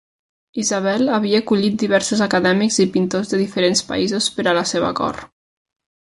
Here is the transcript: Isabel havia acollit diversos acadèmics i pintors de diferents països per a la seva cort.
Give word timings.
Isabel 0.61 1.09
havia 1.17 1.41
acollit 1.43 1.75
diversos 1.83 2.23
acadèmics 2.27 2.79
i 2.85 2.89
pintors 2.97 3.29
de 3.33 3.41
diferents 3.45 3.83
països 3.93 4.31
per 4.39 4.47
a 4.53 4.59
la 4.63 4.69
seva 4.75 4.89
cort. 5.03 5.27